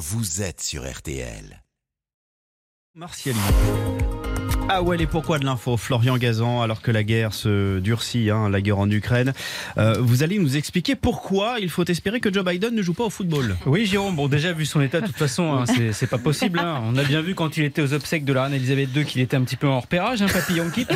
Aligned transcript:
vous 0.00 0.40
êtes 0.40 0.62
sur 0.62 0.90
RTL. 0.90 1.62
Ah 4.72 4.82
ouais, 4.82 4.96
et 5.02 5.06
pourquoi 5.06 5.40
de 5.40 5.44
l'info 5.44 5.76
Florian 5.76 6.16
Gazan, 6.16 6.62
alors 6.62 6.80
que 6.80 6.92
la 6.92 7.02
guerre 7.02 7.34
se 7.34 7.80
durcit, 7.80 8.30
hein, 8.30 8.48
la 8.48 8.60
guerre 8.60 8.78
en 8.78 8.88
Ukraine. 8.88 9.32
Euh, 9.78 9.96
vous 9.98 10.22
allez 10.22 10.38
nous 10.38 10.56
expliquer 10.56 10.94
pourquoi 10.94 11.56
il 11.60 11.68
faut 11.68 11.84
espérer 11.84 12.20
que 12.20 12.32
Joe 12.32 12.44
Biden 12.44 12.72
ne 12.76 12.80
joue 12.82 12.94
pas 12.94 13.02
au 13.02 13.10
football. 13.10 13.56
Oui, 13.66 13.84
Jérôme, 13.84 14.14
bon, 14.14 14.28
déjà 14.28 14.52
vu 14.52 14.64
son 14.66 14.80
état, 14.80 15.00
de 15.00 15.06
toute 15.06 15.16
façon, 15.16 15.54
hein, 15.54 15.64
c'est- 15.92 16.06
pas 16.06 16.18
possible. 16.18 16.60
hein. 16.60 16.82
On 16.86 16.96
a 16.96 17.02
bien 17.02 17.20
vu 17.20 17.34
quand 17.34 17.56
il 17.56 17.64
était 17.64 17.82
aux 17.82 17.92
obsèques 17.94 18.24
de 18.24 18.32
la 18.32 18.44
reine 18.44 18.54
Elisabeth 18.54 18.90
II 18.94 19.04
qu'il 19.04 19.20
était 19.20 19.36
un 19.36 19.42
petit 19.42 19.56
peu 19.56 19.66
en 19.66 19.80
repérage, 19.80 20.22
hein, 20.22 20.26
papillon 20.32 20.70
kit. 20.70 20.86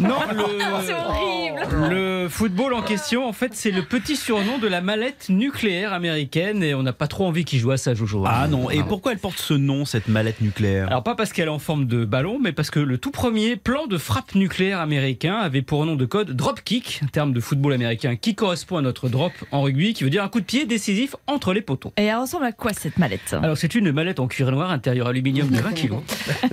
Non, 0.00 0.16
C'est 0.28 0.34
le, 0.34 0.96
horrible. 0.98 1.88
le 1.94 2.28
football 2.28 2.74
en 2.74 2.82
question, 2.82 3.28
en 3.28 3.32
fait, 3.32 3.52
c'est 3.54 3.70
le 3.70 3.82
petit 3.82 4.16
surnom 4.16 4.58
de 4.58 4.66
la 4.66 4.80
mallette 4.80 5.26
nucléaire 5.28 5.92
américaine 5.92 6.62
et 6.64 6.74
on 6.74 6.82
n'a 6.82 6.92
pas 6.92 7.06
trop 7.06 7.26
envie 7.26 7.44
qu'il 7.44 7.60
joue 7.60 7.70
à 7.70 7.76
ça, 7.76 7.94
Jojo. 7.94 8.24
Ah 8.26 8.48
non, 8.48 8.70
et 8.70 8.82
pourquoi 8.82 9.12
elle 9.12 9.18
porte 9.18 9.38
ce 9.38 9.54
nom, 9.54 9.84
cette 9.84 10.08
mallette 10.08 10.40
nucléaire? 10.40 10.88
Alors 10.88 11.02
pas 11.04 11.14
parce 11.14 11.32
qu'elle 11.32 11.46
est 11.46 11.50
en 11.50 11.58
forme 11.60 11.86
de 11.86 12.04
ballon, 12.04 12.38
mais 12.42 12.52
parce 12.52 12.70
que 12.70 12.80
le 12.80 12.98
tout 12.98 13.10
premier 13.20 13.56
plan 13.56 13.86
de 13.86 13.98
frappe 13.98 14.34
nucléaire 14.34 14.80
américain 14.80 15.34
avait 15.34 15.60
pour 15.60 15.84
nom 15.84 15.94
de 15.94 16.06
code 16.06 16.30
dropkick, 16.30 17.00
un 17.04 17.06
terme 17.06 17.34
de 17.34 17.40
football 17.40 17.74
américain 17.74 18.16
qui 18.16 18.34
correspond 18.34 18.78
à 18.78 18.80
notre 18.80 19.10
drop 19.10 19.32
en 19.52 19.60
rugby, 19.60 19.92
qui 19.92 20.04
veut 20.04 20.08
dire 20.08 20.24
un 20.24 20.30
coup 20.30 20.40
de 20.40 20.46
pied 20.46 20.64
décisif 20.64 21.14
entre 21.26 21.52
les 21.52 21.60
poteaux. 21.60 21.92
Et 21.98 22.04
elle 22.04 22.16
ressemble 22.16 22.46
à 22.46 22.52
quoi 22.52 22.72
cette 22.72 22.96
mallette? 22.96 23.36
Alors 23.42 23.58
c'est 23.58 23.74
une 23.74 23.92
mallette 23.92 24.20
en 24.20 24.26
cuir 24.26 24.50
noir 24.50 24.70
intérieur 24.70 25.08
aluminium 25.08 25.48
de 25.48 25.58
20 25.58 25.72
kg 25.72 25.96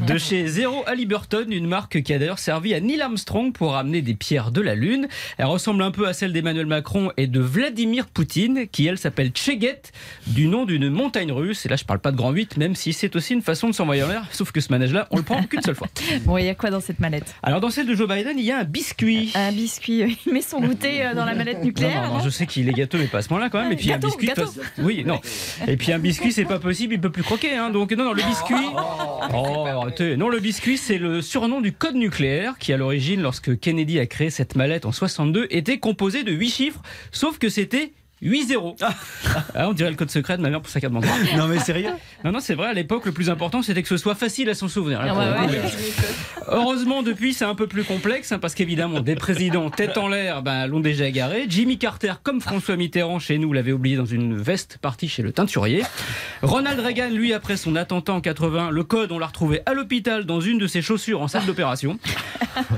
de 0.05 0.17
chez 0.17 0.47
Zero 0.47 0.83
Halliburton, 0.87 1.45
une 1.49 1.67
marque 1.67 2.01
qui 2.01 2.13
a 2.13 2.19
d'ailleurs 2.19 2.39
servi 2.39 2.73
à 2.73 2.79
Neil 2.79 3.01
Armstrong 3.01 3.51
pour 3.53 3.73
ramener 3.73 4.01
des 4.01 4.13
pierres 4.13 4.51
de 4.51 4.61
la 4.61 4.75
Lune. 4.75 5.07
Elle 5.37 5.45
ressemble 5.45 5.83
un 5.83 5.91
peu 5.91 6.07
à 6.07 6.13
celle 6.13 6.33
d'Emmanuel 6.33 6.65
Macron 6.65 7.11
et 7.17 7.27
de 7.27 7.39
Vladimir 7.39 8.07
Poutine, 8.07 8.67
qui 8.71 8.87
elle 8.87 8.97
s'appelle 8.97 9.31
Cheget, 9.35 9.81
du 10.27 10.47
nom 10.47 10.65
d'une 10.65 10.89
montagne 10.89 11.31
russe. 11.31 11.65
Et 11.65 11.69
là 11.69 11.75
je 11.75 11.83
parle 11.85 11.99
pas 11.99 12.11
de 12.11 12.17
grand 12.17 12.31
8, 12.31 12.57
même 12.57 12.75
si 12.75 12.93
c'est 12.93 13.15
aussi 13.15 13.33
une 13.33 13.41
façon 13.41 13.67
de 13.69 13.73
s'envoyer 13.73 14.03
en 14.03 14.07
l'air, 14.07 14.23
sauf 14.31 14.51
que 14.51 14.61
ce 14.61 14.71
manège-là, 14.71 15.07
on 15.11 15.17
le 15.17 15.23
prend 15.23 15.41
qu'une 15.43 15.61
seule 15.61 15.75
fois. 15.75 15.87
Bon, 16.25 16.37
il 16.37 16.45
y 16.45 16.49
a 16.49 16.55
quoi 16.55 16.69
dans 16.69 16.79
cette 16.81 16.99
mallette? 16.99 17.35
Alors 17.43 17.59
dans 17.61 17.69
celle 17.69 17.85
de 17.87 17.95
Joe 17.95 18.07
Biden, 18.07 18.37
il 18.37 18.45
y 18.45 18.51
a 18.51 18.59
un 18.59 18.63
biscuit. 18.63 19.31
Un 19.35 19.51
biscuit. 19.51 20.17
Il 20.25 20.33
met 20.33 20.41
son 20.41 20.59
goûter 20.61 21.05
euh, 21.05 21.13
dans 21.13 21.25
la 21.25 21.33
mallette 21.35 21.59
Non, 21.59 21.65
nucléaire. 21.65 22.07
non, 22.07 22.17
non, 22.17 22.23
je 22.23 22.29
sais 22.29 22.45
qu'il 22.45 22.67
est 22.69 22.73
gâteux, 22.73 22.97
mais 22.97 23.07
pas 23.07 23.19
à 23.19 23.21
ce 23.21 23.29
moment-là 23.29 23.49
quand 23.49 23.61
même. 23.61 23.71
Et 23.71 23.75
puis 23.75 23.87
Gâteau, 23.87 24.07
un 24.07 24.09
biscuit. 24.09 24.27
gâteau. 24.27 24.51
Oui, 24.79 25.03
non. 25.05 25.19
Et 25.67 25.77
puis 25.77 25.91
un 25.91 25.99
biscuit, 25.99 26.31
c'est 26.31 26.45
pas 26.45 26.59
possible, 26.59 26.93
il 26.93 26.99
peut 27.01 27.09
plus 27.11 27.23
croquer. 27.23 27.55
Hein. 27.55 27.69
Donc 27.69 27.91
non, 27.91 28.05
non, 28.05 28.13
le 28.13 28.23
biscuit. 28.23 28.55
Oh, 28.75 29.21
arrêtez. 29.21 29.66
Non, 30.17 30.29
le 30.29 30.39
biscuit, 30.39 30.77
c'est 30.77 30.97
le 30.97 31.21
surnom 31.21 31.61
du 31.61 31.71
code 31.71 31.95
nucléaire 31.95 32.57
qui, 32.59 32.73
à 32.73 32.77
l'origine, 32.77 33.21
lorsque 33.21 33.59
Kennedy 33.59 33.99
a 33.99 34.05
créé 34.05 34.29
cette 34.29 34.55
mallette 34.55 34.85
en 34.85 34.91
62, 34.91 35.47
était 35.49 35.79
composé 35.79 36.23
de 36.23 36.31
8 36.31 36.49
chiffres, 36.49 36.81
sauf 37.11 37.37
que 37.37 37.49
c'était 37.49 37.93
8-0. 38.23 38.75
Ah, 39.53 39.69
on 39.69 39.73
dirait 39.73 39.91
le 39.91 39.95
code 39.95 40.09
secret 40.09 40.37
de 40.37 40.41
ma 40.41 40.49
mère 40.49 40.61
pour 40.61 40.71
sa 40.71 40.79
carte 40.79 40.93
bancaire. 40.93 41.11
Non 41.35 41.47
mais 41.47 41.59
sérieux 41.59 41.89
Non, 42.23 42.31
non, 42.31 42.39
c'est 42.39 42.55
vrai, 42.55 42.67
à 42.67 42.73
l'époque, 42.73 43.05
le 43.05 43.11
plus 43.11 43.29
important, 43.29 43.61
c'était 43.61 43.83
que 43.83 43.87
ce 43.89 43.97
soit 43.97 44.15
facile 44.15 44.49
à 44.49 44.55
s'en 44.55 44.67
souvenir. 44.67 45.03
Là, 45.03 45.13
Ah 45.15 45.45
ouais, 45.45 45.51
ouais. 45.51 45.61
Heureusement, 46.47 47.03
depuis, 47.03 47.33
c'est 47.33 47.45
un 47.45 47.55
peu 47.55 47.67
plus 47.67 47.83
complexe, 47.83 48.31
hein, 48.31 48.39
parce 48.39 48.55
qu'évidemment, 48.55 49.01
des 49.01 49.15
présidents 49.15 49.69
tête 49.69 49.97
en 49.97 50.07
l'air 50.07 50.41
ben, 50.41 50.65
l'ont 50.65 50.79
déjà 50.79 51.07
égaré. 51.07 51.45
Jimmy 51.47 51.77
Carter, 51.77 52.13
comme 52.23 52.41
François 52.41 52.75
Mitterrand 52.75 53.19
chez 53.19 53.37
nous, 53.37 53.53
l'avait 53.53 53.71
oublié 53.71 53.97
dans 53.97 54.05
une 54.05 54.35
veste 54.35 54.79
partie 54.81 55.09
chez 55.09 55.21
le 55.21 55.31
teinturier. 55.31 55.83
Ronald 56.41 56.79
Reagan, 56.79 57.09
lui, 57.09 57.33
après 57.33 57.57
son 57.57 57.75
attentat 57.75 58.13
en 58.13 58.21
80, 58.21 58.71
le 58.71 58.83
code, 58.83 59.11
on 59.11 59.19
l'a 59.19 59.27
retrouvé 59.27 59.61
à 59.65 59.73
l'hôpital 59.73 60.25
dans 60.25 60.39
une 60.39 60.57
de 60.57 60.67
ses 60.67 60.81
chaussures 60.81 61.21
en 61.21 61.27
salle 61.27 61.45
d'opération. 61.47 61.97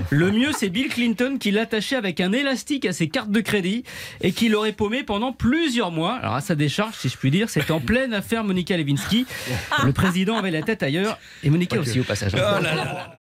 Le 0.09 0.31
mieux, 0.31 0.51
c'est 0.51 0.69
Bill 0.69 0.89
Clinton 0.89 1.37
qui 1.39 1.51
l'attachait 1.51 1.95
avec 1.95 2.21
un 2.21 2.31
élastique 2.31 2.85
à 2.85 2.93
ses 2.93 3.09
cartes 3.09 3.31
de 3.31 3.41
crédit 3.41 3.83
et 4.21 4.31
qui 4.31 4.49
l'aurait 4.49 4.71
paumé 4.71 5.03
pendant 5.03 5.31
plusieurs 5.31 5.91
mois. 5.91 6.15
Alors, 6.15 6.35
à 6.35 6.41
sa 6.41 6.55
décharge, 6.55 6.95
si 6.95 7.09
je 7.09 7.17
puis 7.17 7.31
dire, 7.31 7.49
c'est 7.49 7.71
en 7.71 7.79
pleine 7.79 8.13
affaire 8.13 8.43
Monica 8.43 8.77
Lewinsky. 8.77 9.25
Le 9.83 9.91
président 9.93 10.37
avait 10.37 10.51
la 10.51 10.61
tête 10.61 10.83
ailleurs 10.83 11.17
et 11.43 11.49
Monica 11.49 11.79
aussi, 11.79 11.99
au 11.99 12.03
passage. 12.03 12.31
Oh 12.35 12.37
là 12.37 12.61
là 12.61 12.75
là. 12.75 13.18